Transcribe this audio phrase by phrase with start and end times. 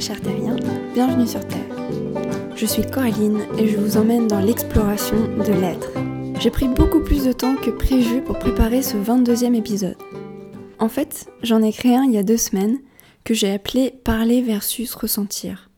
[0.00, 0.56] mes chers terriens,
[0.94, 1.76] bienvenue sur Terre.
[2.56, 5.90] Je suis Coraline et je vous emmène dans l'exploration de l'être.
[6.40, 9.98] J'ai pris beaucoup plus de temps que prévu pour préparer ce 22e épisode.
[10.78, 12.78] En fait, j'en ai créé un il y a deux semaines
[13.24, 15.68] que j'ai appelé Parler versus ressentir.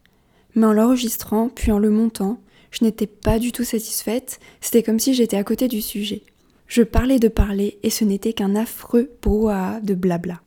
[0.54, 2.38] Mais en l'enregistrant, puis en le montant,
[2.70, 6.22] je n'étais pas du tout satisfaite, c'était comme si j'étais à côté du sujet.
[6.68, 10.42] Je parlais de parler et ce n'était qu'un affreux brouhaha de blabla.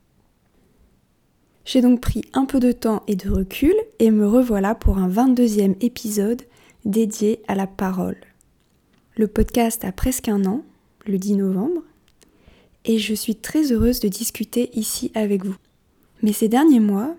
[1.66, 5.10] J'ai donc pris un peu de temps et de recul et me revoilà pour un
[5.10, 6.42] 22e épisode
[6.84, 8.16] dédié à la parole.
[9.16, 10.62] Le podcast a presque un an,
[11.06, 11.82] le 10 novembre,
[12.84, 15.56] et je suis très heureuse de discuter ici avec vous.
[16.22, 17.16] Mais ces derniers mois,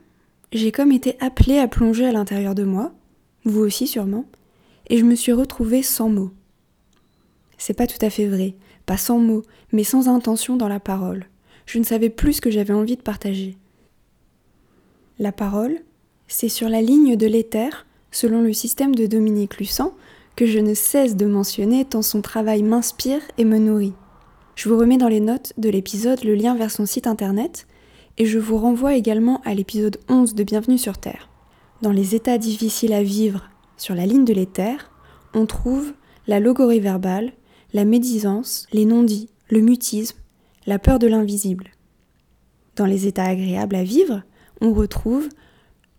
[0.53, 2.93] j'ai comme été appelée à plonger à l'intérieur de moi,
[3.43, 4.23] vous aussi sûrement,
[4.89, 6.31] et je me suis retrouvée sans mots.
[7.57, 8.55] C'est pas tout à fait vrai,
[8.85, 9.43] pas sans mots,
[9.73, 11.25] mais sans intention dans la parole.
[11.65, 13.57] Je ne savais plus ce que j'avais envie de partager.
[15.19, 15.79] La parole,
[16.27, 19.91] c'est sur la ligne de l'éther, selon le système de Dominique Lussan,
[20.35, 23.95] que je ne cesse de mentionner tant son travail m'inspire et me nourrit.
[24.53, 27.65] Je vous remets dans les notes de l'épisode le lien vers son site internet
[28.19, 31.29] et je vous renvoie également à l'épisode 11 de Bienvenue sur Terre.
[31.81, 34.91] Dans les états difficiles à vivre sur la ligne de l'éther,
[35.33, 35.93] on trouve
[36.27, 37.33] la logorie verbale,
[37.73, 40.17] la médisance, les non-dits, le mutisme,
[40.67, 41.71] la peur de l'invisible.
[42.75, 44.21] Dans les états agréables à vivre,
[44.61, 45.29] on retrouve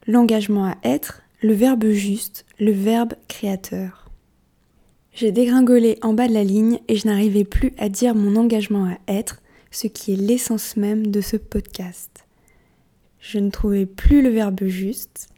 [0.07, 4.11] l'engagement à être, le verbe juste, le verbe créateur.
[5.13, 8.85] J'ai dégringolé en bas de la ligne et je n'arrivais plus à dire mon engagement
[8.85, 12.25] à être, ce qui est l'essence même de ce podcast.
[13.21, 15.29] Je ne trouvais plus le verbe juste,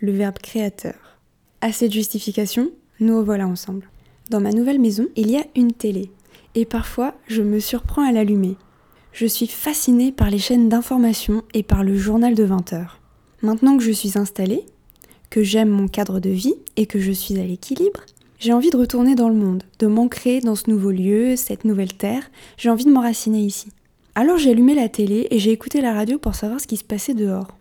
[0.00, 1.18] le verbe créateur.
[1.60, 2.70] À cette justification,
[3.00, 3.88] nous revoilà ensemble.
[4.28, 6.10] Dans ma nouvelle maison, il y a une télé,
[6.54, 8.56] et parfois je me surprends à l'allumer
[9.12, 13.00] je suis fascinée par les chaînes d'information et par le journal de 20 heures.
[13.42, 14.64] Maintenant que je suis installée,
[15.30, 18.00] que j'aime mon cadre de vie et que je suis à l'équilibre,
[18.38, 21.92] j'ai envie de retourner dans le monde, de m'ancrer dans ce nouveau lieu, cette nouvelle
[21.92, 23.68] terre, j'ai envie de m'enraciner ici.
[24.14, 26.84] Alors j'ai allumé la télé et j'ai écouté la radio pour savoir ce qui se
[26.84, 27.56] passait dehors.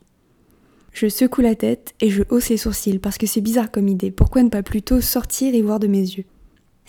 [0.94, 4.12] Je secoue la tête et je hausse les sourcils parce que c'est bizarre comme idée,
[4.12, 6.26] pourquoi ne pas plutôt sortir et voir de mes yeux?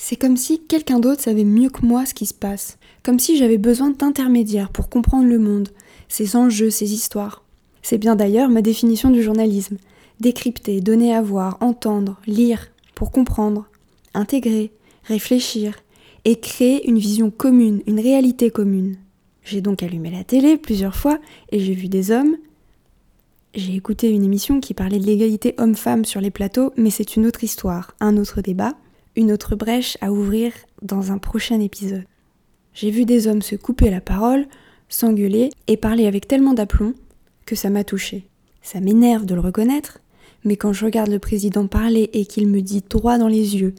[0.02, 3.36] C'est comme si quelqu'un d'autre savait mieux que moi ce qui se passe, comme si
[3.36, 5.68] j'avais besoin d'intermédiaires pour comprendre le monde,
[6.08, 7.44] ses enjeux, ses histoires.
[7.82, 9.76] C'est bien d'ailleurs ma définition du journalisme.
[10.18, 13.68] Décrypter, donner à voir, entendre, lire, pour comprendre,
[14.14, 14.72] intégrer,
[15.04, 15.76] réfléchir,
[16.24, 18.96] et créer une vision commune, une réalité commune.
[19.44, 21.18] J'ai donc allumé la télé plusieurs fois
[21.52, 22.36] et j'ai vu des hommes.
[23.54, 27.26] J'ai écouté une émission qui parlait de l'égalité homme-femme sur les plateaux, mais c'est une
[27.26, 28.72] autre histoire, un autre débat
[29.16, 32.04] une autre brèche à ouvrir dans un prochain épisode.
[32.75, 34.47] J'ai vu des hommes se couper la parole,
[34.88, 36.94] s'engueuler et parler avec tellement d'aplomb
[37.47, 38.28] que ça m'a touché.
[38.62, 39.98] Ça m'énerve de le reconnaître,
[40.44, 43.75] mais quand je regarde le président parler et qu'il me dit droit dans les yeux,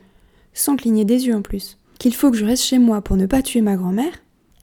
[0.53, 3.25] sans cligner des yeux en plus, qu'il faut que je reste chez moi pour ne
[3.25, 4.13] pas tuer ma grand-mère,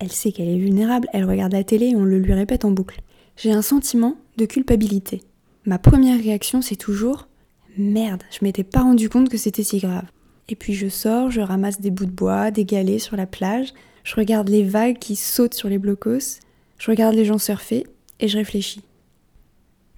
[0.01, 2.71] elle sait qu'elle est vulnérable, elle regarde la télé et on le lui répète en
[2.71, 3.01] boucle.
[3.37, 5.23] J'ai un sentiment de culpabilité.
[5.65, 7.29] Ma première réaction, c'est toujours
[7.77, 10.07] Merde, je m'étais pas rendu compte que c'était si grave.
[10.49, 13.75] Et puis je sors, je ramasse des bouts de bois, des galets sur la plage,
[14.05, 16.41] je regarde les vagues qui sautent sur les blocos,
[16.79, 17.87] je regarde les gens surfer
[18.21, 18.83] et je réfléchis.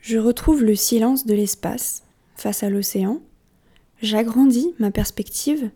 [0.00, 2.02] Je retrouve le silence de l'espace
[2.34, 3.20] face à l'océan,
[4.02, 5.70] j'agrandis ma perspective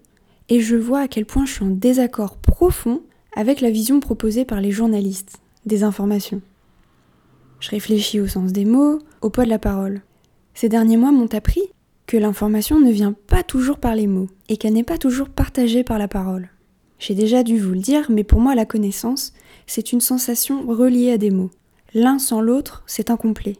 [0.48, 3.02] et je vois à quel point je suis en désaccord profond
[3.36, 6.42] avec la vision proposée par les journalistes des informations.
[7.60, 10.02] Je réfléchis au sens des mots, au poids de la parole.
[10.52, 11.62] Ces derniers mois m'ont appris
[12.06, 15.84] que l'information ne vient pas toujours par les mots et qu'elle n'est pas toujours partagée
[15.84, 16.50] par la parole.
[16.98, 19.32] J'ai déjà dû vous le dire, mais pour moi la connaissance,
[19.66, 21.50] c'est une sensation reliée à des mots.
[21.94, 23.56] L'un sans l'autre, c'est incomplet.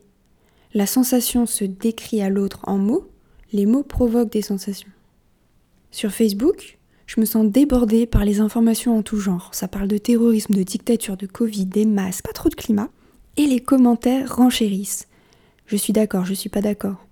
[0.73, 3.09] La sensation se décrit à l'autre en mots,
[3.53, 4.91] les mots provoquent des sensations.
[5.91, 9.51] Sur Facebook, je me sens débordée par les informations en tout genre.
[9.53, 12.89] Ça parle de terrorisme, de dictature, de Covid, des masques, pas trop de climat.
[13.37, 15.07] Et les commentaires renchérissent.
[15.67, 17.07] Je suis d'accord, je suis pas d'accord.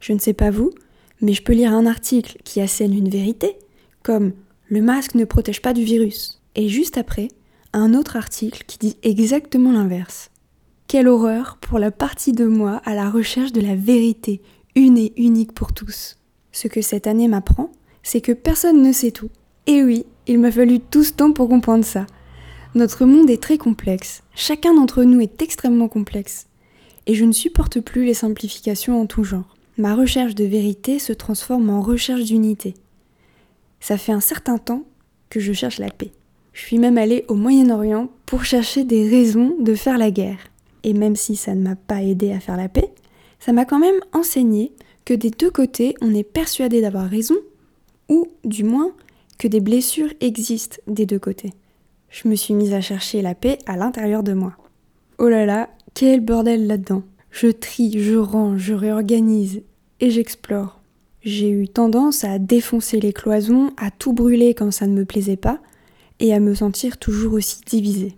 [0.00, 0.72] Je ne sais pas vous,
[1.20, 3.56] mais je peux lire un article qui assène une vérité,
[4.02, 4.32] comme
[4.68, 7.28] le masque ne protège pas du virus, et juste après,
[7.72, 10.30] un autre article qui dit exactement l'inverse.
[10.88, 14.40] Quelle horreur pour la partie de moi à la recherche de la vérité,
[14.74, 16.16] une et unique pour tous.
[16.52, 17.72] Ce que cette année m'apprend,
[18.02, 19.30] c'est que personne ne sait tout.
[19.66, 22.06] Et oui, il m'a fallu tout ce temps pour comprendre ça.
[22.74, 26.46] Notre monde est très complexe, chacun d'entre nous est extrêmement complexe,
[27.06, 31.12] et je ne supporte plus les simplifications en tout genre ma recherche de vérité se
[31.12, 32.74] transforme en recherche d'unité.
[33.80, 34.84] Ça fait un certain temps
[35.30, 36.12] que je cherche la paix.
[36.52, 40.38] Je suis même allée au Moyen-Orient pour chercher des raisons de faire la guerre.
[40.84, 42.90] Et même si ça ne m'a pas aidé à faire la paix,
[43.38, 44.72] ça m'a quand même enseigné
[45.04, 47.36] que des deux côtés, on est persuadé d'avoir raison,
[48.08, 48.92] ou du moins
[49.38, 51.52] que des blessures existent des deux côtés.
[52.08, 54.56] Je me suis mise à chercher la paix à l'intérieur de moi.
[55.18, 57.02] Oh là là, quel bordel là-dedans.
[57.38, 59.60] Je trie, je range, je réorganise
[60.00, 60.80] et j'explore.
[61.20, 65.36] J'ai eu tendance à défoncer les cloisons, à tout brûler quand ça ne me plaisait
[65.36, 65.60] pas,
[66.18, 68.16] et à me sentir toujours aussi divisée.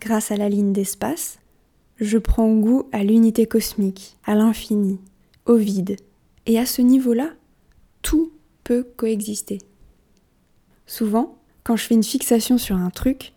[0.00, 1.38] Grâce à la ligne d'espace,
[2.00, 4.98] je prends goût à l'unité cosmique, à l'infini,
[5.46, 5.98] au vide.
[6.46, 7.30] Et à ce niveau-là,
[8.02, 8.32] tout
[8.64, 9.58] peut coexister.
[10.88, 13.34] Souvent, quand je fais une fixation sur un truc,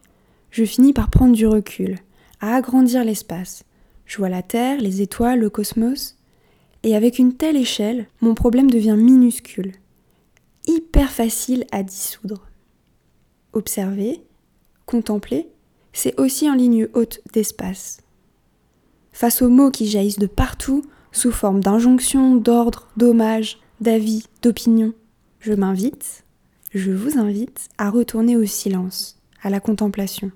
[0.49, 1.99] je finis par prendre du recul,
[2.39, 3.65] à agrandir l'espace.
[4.11, 6.17] Je vois la Terre, les étoiles, le cosmos,
[6.83, 9.71] et avec une telle échelle, mon problème devient minuscule,
[10.67, 12.45] hyper facile à dissoudre.
[13.53, 14.21] Observer,
[14.85, 15.47] contempler,
[15.93, 18.01] c'est aussi en ligne haute d'espace.
[19.13, 24.93] Face aux mots qui jaillissent de partout, sous forme d'injonctions, d'ordres, d'hommages, d'avis, d'opinions,
[25.39, 26.25] je m'invite,
[26.73, 30.33] je vous invite à retourner au silence, à la contemplation.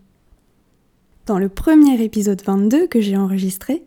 [1.25, 3.81] Dans le premier épisode 22 que j'ai enregistré,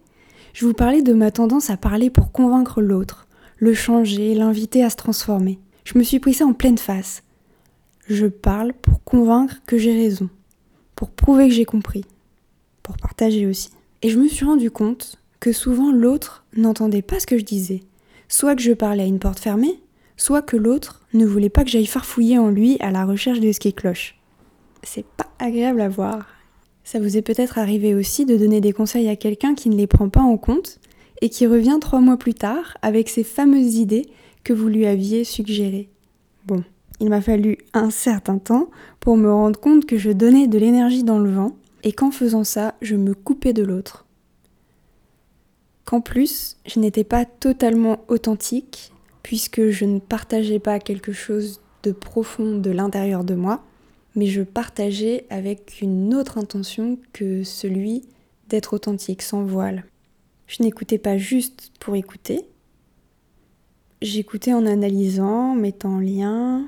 [0.55, 4.91] je vous parlais de ma tendance à parler pour convaincre l'autre, le changer, l'inviter à
[4.91, 5.61] se transformer.
[5.85, 7.23] Je me suis pris ça en pleine face.
[8.09, 10.29] Je parle pour convaincre que j'ai raison,
[10.97, 12.05] pour prouver que j'ai compris,
[12.83, 13.71] pour partager aussi.
[14.03, 17.85] Et je me suis rendu compte que souvent l'autre n'entendait pas ce que je disais,
[18.27, 19.81] soit que je parlais à une porte fermée,
[20.17, 23.53] soit que l'autre ne voulait pas que j'aille farfouiller en lui à la recherche de
[23.53, 24.19] ce qui cloche.
[24.83, 26.27] C'est pas agréable à voir.
[26.91, 29.87] Ça vous est peut-être arrivé aussi de donner des conseils à quelqu'un qui ne les
[29.87, 30.81] prend pas en compte
[31.21, 34.07] et qui revient trois mois plus tard avec ces fameuses idées
[34.43, 35.91] que vous lui aviez suggérées.
[36.47, 36.65] Bon,
[36.99, 38.71] il m'a fallu un certain temps
[39.01, 41.55] pour me rendre compte que je donnais de l'énergie dans le vent
[41.85, 44.07] et qu'en faisant ça, je me coupais de l'autre.
[45.85, 48.93] Qu'en plus, je n'étais pas totalement authentique
[49.23, 53.63] puisque je ne partageais pas quelque chose de profond de l'intérieur de moi,
[54.19, 58.03] mais je partageais avec une autre intention que celui
[58.49, 59.85] d'être authentique, sans voile.
[60.49, 62.45] Je n'écoutais pas juste pour écouter,
[64.03, 66.67] j'écoutais en analysant, mettant en lien,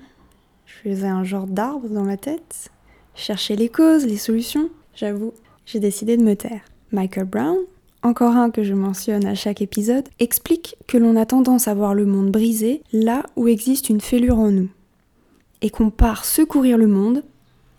[0.64, 2.70] je faisais un genre d'arbre dans ma tête,
[3.16, 4.70] cherchais les causes, les solutions.
[4.94, 5.32] J'avoue,
[5.66, 6.62] j'ai décidé de me taire.
[6.92, 7.58] Michael Brown,
[8.04, 11.94] encore un que je mentionne à chaque épisode, explique que l'on a tendance à voir
[11.94, 14.68] le monde brisé là où existe une fêlure en nous.
[15.62, 17.24] Et qu'on part secourir le monde,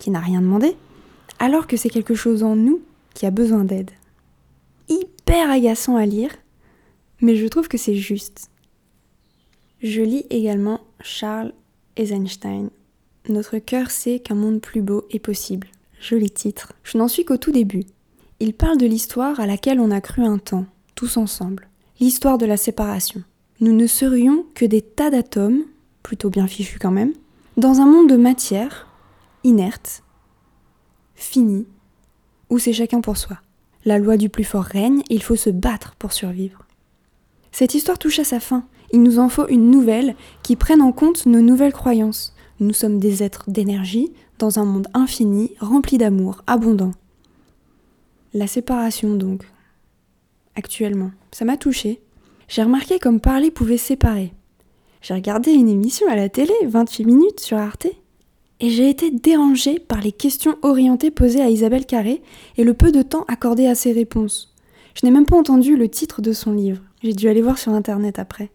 [0.02, 0.76] qui n'a rien demandé,
[1.40, 2.82] alors que c'est quelque chose en nous
[3.14, 3.92] qui a besoin d'aide.
[4.90, 6.32] Hyper agaçant à lire,
[7.22, 8.50] mais je trouve que c'est juste.
[9.82, 11.54] Je lis également Charles
[11.96, 12.70] Eisenstein
[13.30, 15.68] notre cœur sait qu'un monde plus beau est possible.
[16.00, 16.74] Joli titre.
[16.84, 17.84] Je n'en suis qu'au tout début.
[18.40, 20.66] Il parle de l'histoire à laquelle on a cru un temps,
[20.96, 21.68] tous ensemble.
[22.00, 23.22] L'histoire de la séparation.
[23.60, 25.62] Nous ne serions que des tas d'atomes,
[26.02, 27.14] plutôt bien fichus quand même,
[27.58, 28.88] dans un monde de matière,
[29.44, 30.04] inerte,
[31.16, 31.68] fini,
[32.50, 33.38] où c'est chacun pour soi.
[33.86, 36.66] La loi du plus fort règne il faut se battre pour survivre.
[37.52, 38.66] Cette histoire touche à sa fin.
[38.94, 43.00] Il nous en faut une nouvelle qui prenne en compte nos nouvelles croyances, nous sommes
[43.00, 46.92] des êtres d'énergie dans un monde infini, rempli d'amour, abondant.
[48.34, 49.52] La séparation donc.
[50.56, 52.02] Actuellement, ça m'a touchée.
[52.48, 54.34] J'ai remarqué comme parler pouvait séparer.
[55.02, 57.88] J'ai regardé une émission à la télé, 28 minutes sur Arte,
[58.62, 62.22] et j'ai été dérangée par les questions orientées posées à Isabelle Carré
[62.58, 64.54] et le peu de temps accordé à ses réponses.
[64.94, 66.82] Je n'ai même pas entendu le titre de son livre.
[67.02, 68.52] J'ai dû aller voir sur internet après.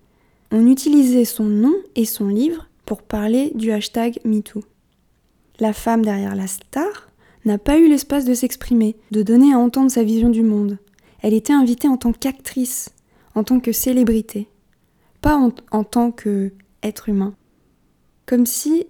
[0.53, 4.63] On utilisait son nom et son livre pour parler du hashtag MeToo.
[5.59, 7.09] La femme derrière la star
[7.45, 10.79] n'a pas eu l'espace de s'exprimer, de donner à entendre sa vision du monde.
[11.21, 12.91] Elle était invitée en tant qu'actrice,
[13.35, 14.47] en tant que célébrité,
[15.21, 16.53] pas en, en tant que
[16.85, 17.35] être humain.
[18.27, 18.87] Comme si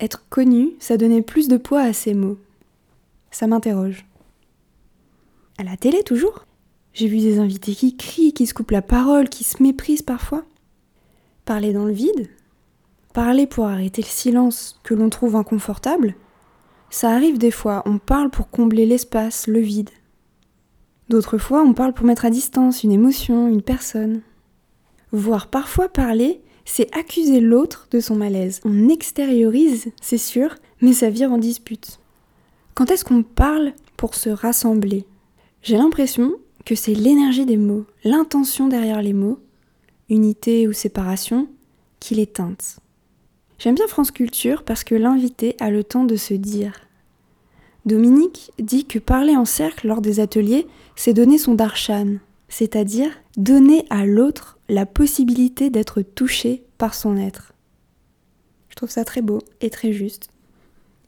[0.00, 2.38] être connu, ça donnait plus de poids à ces mots.
[3.30, 4.06] Ça m'interroge.
[5.58, 6.46] À la télé toujours?
[6.92, 10.44] J'ai vu des invités qui crient, qui se coupent la parole, qui se méprisent parfois.
[11.44, 12.28] Parler dans le vide,
[13.12, 16.14] Parler pour arrêter le silence que l'on trouve inconfortable,
[16.90, 19.90] ça arrive des fois, on parle pour combler l'espace, le vide.
[21.08, 24.22] D'autres fois, on parle pour mettre à distance une émotion, une personne.
[25.10, 28.60] Voir parfois parler, c'est accuser l'autre de son malaise.
[28.64, 32.00] On extériorise, c'est sûr, mais ça vire en dispute.
[32.74, 35.04] Quand est-ce qu'on parle pour se rassembler?
[35.62, 36.32] J'ai l'impression
[36.64, 39.38] que c'est l'énergie des mots, l'intention derrière les mots,
[40.08, 41.48] unité ou séparation,
[41.98, 42.78] qui les teinte.
[43.58, 46.72] J'aime bien France Culture parce que l'invité a le temps de se dire.
[47.84, 52.16] Dominique dit que parler en cercle lors des ateliers, c'est donner son darshan,
[52.48, 57.52] c'est-à-dire donner à l'autre la possibilité d'être touché par son être.
[58.68, 60.30] Je trouve ça très beau et très juste.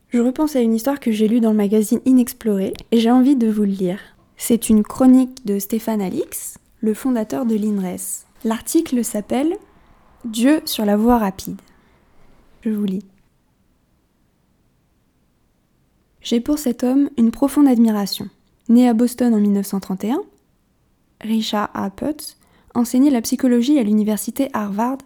[0.09, 3.37] Je repense à une histoire que j'ai lue dans le magazine Inexploré et j'ai envie
[3.37, 4.01] de vous le lire.
[4.37, 8.27] C'est une chronique de Stéphane Alix, le fondateur de l'INRES.
[8.45, 9.57] L'article s'appelle
[10.25, 11.61] Dieu sur la voie rapide.
[12.63, 13.07] Je vous lis.
[16.21, 18.29] J'ai pour cet homme une profonde admiration.
[18.69, 20.21] Né à Boston en 1931,
[21.21, 21.91] Richard A.
[22.75, 24.99] enseignait la psychologie à l'université Harvard.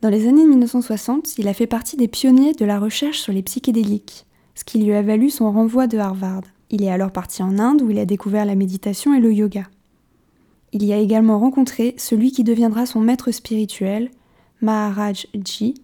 [0.00, 3.42] Dans les années 1960, il a fait partie des pionniers de la recherche sur les
[3.42, 6.42] psychédéliques, ce qui lui a valu son renvoi de Harvard.
[6.70, 9.64] Il est alors parti en Inde où il a découvert la méditation et le yoga.
[10.72, 14.10] Il y a également rencontré celui qui deviendra son maître spirituel,
[14.60, 15.74] Maharaj Ji,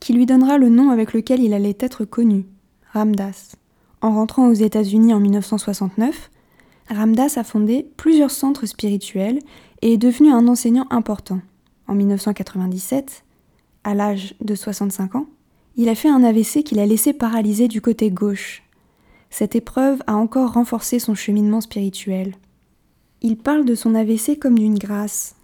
[0.00, 2.46] qui lui donnera le nom avec lequel il allait être connu,
[2.92, 3.54] Ramdas.
[4.00, 6.30] En rentrant aux États-Unis en 1969,
[6.90, 9.38] Ramdas a fondé plusieurs centres spirituels
[9.84, 11.40] et est devenu un enseignant important.
[11.86, 13.22] En 1997,
[13.84, 15.26] à l'âge de 65 ans,
[15.76, 18.62] il a fait un AVC qui l'a laissé paralysé du côté gauche.
[19.28, 22.34] Cette épreuve a encore renforcé son cheminement spirituel.
[23.20, 25.36] Il parle de son AVC comme d'une grâce,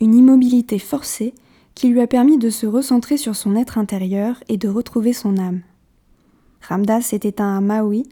[0.00, 1.32] une immobilité forcée
[1.76, 5.38] qui lui a permis de se recentrer sur son être intérieur et de retrouver son
[5.38, 5.60] âme.
[6.60, 8.02] Ramdas s'est éteint à Maui,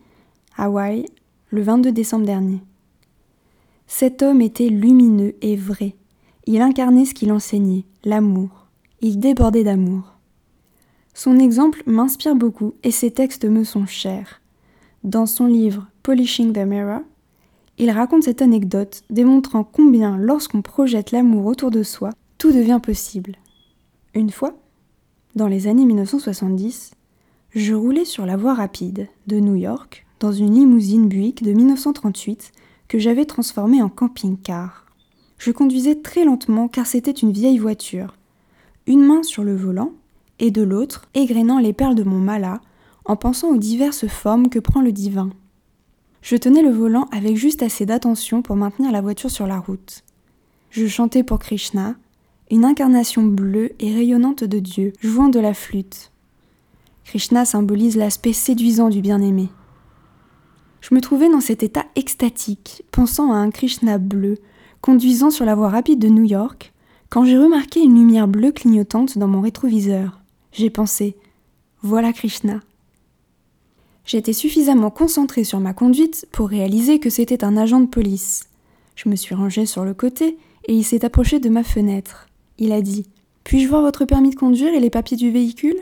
[0.57, 1.07] Hawaï,
[1.51, 2.61] le 22 décembre dernier.
[3.87, 5.95] Cet homme était lumineux et vrai.
[6.47, 8.67] Il incarnait ce qu'il enseignait, l'amour.
[9.01, 10.15] Il débordait d'amour.
[11.15, 14.41] Son exemple m'inspire beaucoup et ses textes me sont chers.
[15.05, 17.03] Dans son livre Polishing the Mirror,
[17.79, 23.37] il raconte cette anecdote démontrant combien lorsqu'on projette l'amour autour de soi, tout devient possible.
[24.15, 24.57] Une fois,
[25.35, 26.93] dans les années 1970,
[27.55, 32.53] je roulais sur la voie rapide de New York dans une limousine Buick de 1938
[32.89, 34.87] que j'avais transformée en camping-car.
[35.39, 38.15] Je conduisais très lentement car c'était une vieille voiture,
[38.87, 39.93] une main sur le volant
[40.39, 42.61] et de l'autre égrénant les perles de mon mala
[43.05, 45.31] en pensant aux diverses formes que prend le divin.
[46.23, 50.05] Je tenais le volant avec juste assez d'attention pour maintenir la voiture sur la route.
[50.71, 51.97] Je chantais pour Krishna,
[52.51, 56.11] une incarnation bleue et rayonnante de Dieu, jouant de la flûte.
[57.05, 59.49] Krishna symbolise l'aspect séduisant du bien-aimé.
[60.85, 64.37] Je me trouvais dans cet état extatique, pensant à un Krishna bleu,
[64.83, 66.75] conduisant sur la voie rapide de New York,
[67.09, 70.21] quand j'ai remarqué une lumière bleue clignotante dans mon rétroviseur.
[70.53, 71.17] J'ai pensé,
[71.81, 72.61] voilà Krishna.
[74.05, 78.51] J'étais suffisamment concentrée sur ma conduite pour réaliser que c'était un agent de police.
[78.95, 80.37] Je me suis rangée sur le côté
[80.67, 82.29] et il s'est approché de ma fenêtre.
[82.59, 83.07] Il a dit
[83.45, 85.79] Puis-je voir votre permis de conduire et les papiers du véhicule?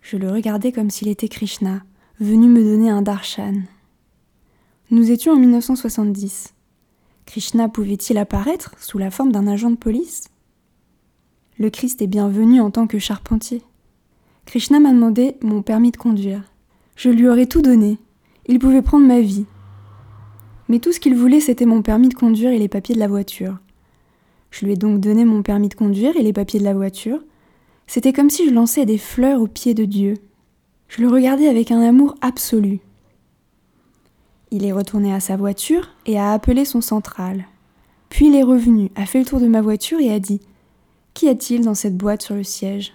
[0.00, 1.82] Je le regardais comme s'il était Krishna,
[2.18, 3.56] venu me donner un darshan.
[4.92, 6.54] Nous étions en 1970.
[7.26, 10.28] Krishna pouvait-il apparaître sous la forme d'un agent de police?
[11.58, 13.62] Le Christ est bienvenu en tant que charpentier.
[14.44, 16.44] Krishna m'a demandé mon permis de conduire.
[16.94, 17.98] Je lui aurais tout donné.
[18.46, 19.46] Il pouvait prendre ma vie.
[20.68, 23.08] Mais tout ce qu'il voulait, c'était mon permis de conduire et les papiers de la
[23.08, 23.58] voiture.
[24.52, 27.18] Je lui ai donc donné mon permis de conduire et les papiers de la voiture.
[27.88, 30.14] C'était comme si je lançais des fleurs aux pieds de Dieu.
[30.86, 32.78] Je le regardais avec un amour absolu.
[34.50, 37.46] Il est retourné à sa voiture et a appelé son central.
[38.08, 40.40] Puis il est revenu, a fait le tour de ma voiture et a dit
[41.14, 42.92] Qu'y a-t-il dans cette boîte sur le siège?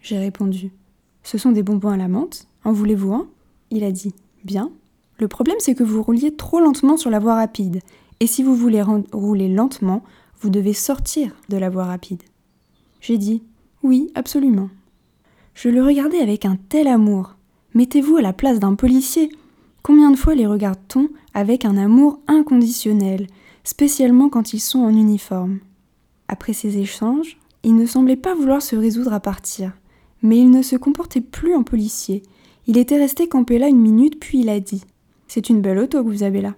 [0.00, 0.72] J'ai répondu
[1.22, 2.46] Ce sont des bonbons à la menthe.
[2.64, 3.28] En voulez-vous un?
[3.70, 4.14] Il a dit
[4.44, 4.70] Bien.
[5.18, 7.80] Le problème, c'est que vous rouliez trop lentement sur la voie rapide.
[8.20, 10.02] Et si vous voulez rouler lentement,
[10.40, 12.22] vous devez sortir de la voie rapide.
[13.00, 13.42] J'ai dit
[13.82, 14.70] Oui, absolument.
[15.54, 17.36] Je le regardais avec un tel amour.
[17.74, 19.30] Mettez-vous à la place d'un policier.
[19.88, 23.26] Combien de fois les regarde-t-on avec un amour inconditionnel,
[23.64, 25.60] spécialement quand ils sont en uniforme?
[26.28, 29.72] Après ces échanges, il ne semblait pas vouloir se résoudre à partir,
[30.20, 32.22] mais il ne se comportait plus en policier,
[32.66, 34.82] il était resté campé là une minute, puis il a dit
[35.26, 36.54] C'est une belle auto que vous avez là.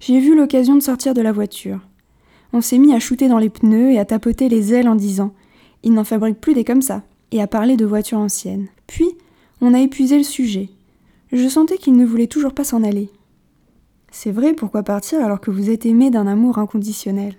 [0.00, 1.80] J'ai vu l'occasion de sortir de la voiture.
[2.54, 5.34] On s'est mis à shooter dans les pneus et à tapoter les ailes en disant
[5.82, 8.68] Il n'en fabrique plus des comme ça, et à parler de voitures anciennes.
[8.86, 9.10] Puis,
[9.60, 10.70] on a épuisé le sujet.
[11.32, 13.10] Je sentais qu'il ne voulait toujours pas s'en aller.
[14.10, 17.36] C'est vrai, pourquoi partir alors que vous êtes aimé d'un amour inconditionnel?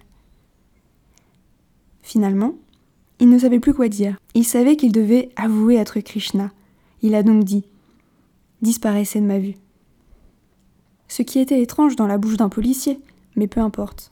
[2.01, 2.55] Finalement,
[3.19, 4.17] il ne savait plus quoi dire.
[4.33, 6.51] Il savait qu'il devait avouer être Krishna.
[7.01, 7.63] Il a donc dit
[8.61, 9.55] disparaissait de ma vue.
[11.07, 12.99] Ce qui était étrange dans la bouche d'un policier,
[13.35, 14.11] mais peu importe.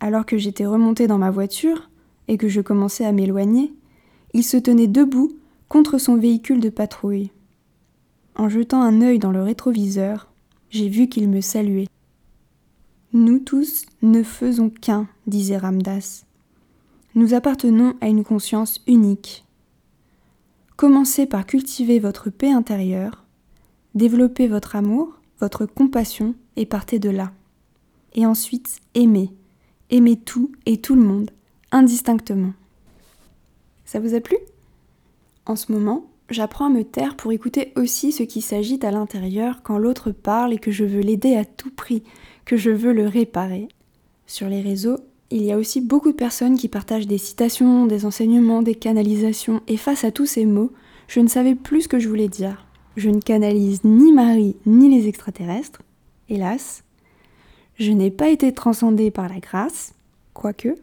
[0.00, 1.90] Alors que j'étais remontée dans ma voiture
[2.28, 3.72] et que je commençais à m'éloigner,
[4.34, 5.30] il se tenait debout
[5.68, 7.30] contre son véhicule de patrouille.
[8.34, 10.28] En jetant un œil dans le rétroviseur,
[10.70, 11.88] j'ai vu qu'il me saluait.
[13.12, 16.24] Nous tous ne faisons qu'un, disait Ramdas.
[17.14, 19.44] Nous appartenons à une conscience unique.
[20.76, 23.24] Commencez par cultiver votre paix intérieure,
[23.94, 27.32] développez votre amour, votre compassion et partez de là.
[28.14, 29.30] Et ensuite, aimez.
[29.90, 31.30] Aimez tout et tout le monde,
[31.70, 32.54] indistinctement.
[33.84, 34.38] Ça vous a plu?
[35.44, 39.62] En ce moment, j'apprends à me taire pour écouter aussi ce qui s'agite à l'intérieur
[39.62, 42.02] quand l'autre parle et que je veux l'aider à tout prix,
[42.44, 43.68] que je veux le réparer.
[44.26, 44.98] Sur les réseaux,
[45.30, 49.62] il y a aussi beaucoup de personnes qui partagent des citations, des enseignements, des canalisations,
[49.68, 50.72] et face à tous ces mots,
[51.08, 52.66] je ne savais plus ce que je voulais dire.
[52.96, 55.82] Je ne canalise ni Marie ni les extraterrestres,
[56.28, 56.84] hélas.
[57.78, 59.94] Je n'ai pas été transcendée par la grâce,
[60.34, 60.74] quoique,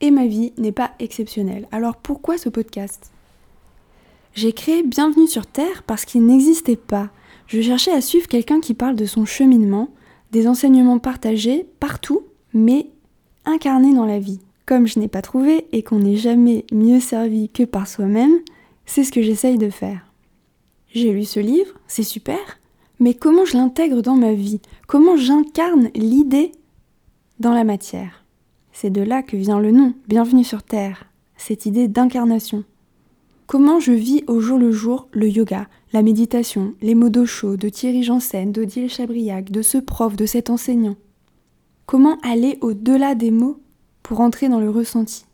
[0.00, 1.68] et ma vie n'est pas exceptionnelle.
[1.70, 3.11] Alors pourquoi ce podcast?
[4.34, 7.10] J'ai créé Bienvenue sur Terre parce qu'il n'existait pas.
[7.48, 9.90] Je cherchais à suivre quelqu'un qui parle de son cheminement,
[10.30, 12.22] des enseignements partagés partout,
[12.54, 12.88] mais
[13.44, 14.40] incarnés dans la vie.
[14.64, 18.38] Comme je n'ai pas trouvé et qu'on n'est jamais mieux servi que par soi-même,
[18.86, 20.10] c'est ce que j'essaye de faire.
[20.94, 22.58] J'ai lu ce livre, c'est super,
[23.00, 24.60] mais comment je l'intègre dans ma vie?
[24.86, 26.52] Comment j'incarne l'idée
[27.38, 28.24] dans la matière?
[28.72, 31.04] C'est de là que vient le nom, Bienvenue sur Terre,
[31.36, 32.64] cette idée d'incarnation.
[33.52, 37.68] Comment je vis au jour le jour le yoga, la méditation, les mots d'Osho, de
[37.68, 40.96] Thierry Janssen, d'Odile Chabriac, de ce prof, de cet enseignant?
[41.84, 43.60] Comment aller au-delà des mots
[44.02, 45.26] pour entrer dans le ressenti?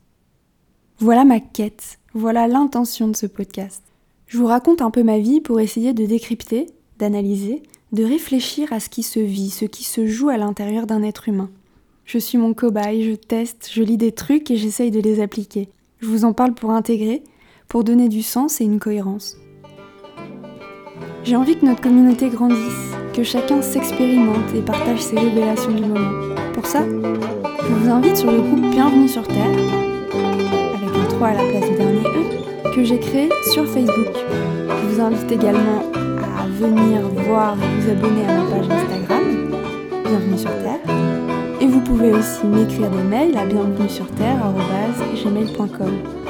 [0.99, 3.85] Voilà ma quête, voilà l'intention de ce podcast.
[4.27, 6.67] Je vous raconte un peu ma vie pour essayer de décrypter,
[6.99, 11.05] d'analyser, de réfléchir à ce qui se vit, ce qui se joue à l'intérieur d'un
[11.05, 11.51] être humain.
[12.05, 15.69] Je suis mon cobaye, je teste, je lis des trucs et j'essaye de les appliquer.
[16.01, 17.23] Je vous en parle pour intégrer,
[17.69, 19.37] pour donner du sens et une cohérence.
[21.25, 26.35] J'ai envie que notre communauté grandisse, que chacun s'expérimente et partage ses révélations du moment.
[26.55, 31.35] Pour ça, je vous invite sur le groupe Bienvenue sur Terre, avec un 3 à
[31.35, 34.15] la place du dernier E, que j'ai créé sur Facebook.
[34.15, 35.83] Je vous invite également
[36.39, 39.25] à venir voir et vous abonner à ma page Instagram,
[40.05, 40.81] Bienvenue sur Terre
[41.61, 46.28] et vous pouvez aussi m'écrire des mails à bienvenue sur terre.gmail.com.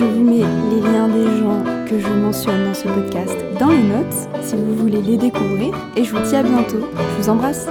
[0.00, 3.82] Je vous mets les liens des gens que je mentionne dans ce podcast dans les
[3.82, 6.88] notes si vous voulez les découvrir et je vous dis à bientôt.
[6.96, 7.66] Je vous embrasse.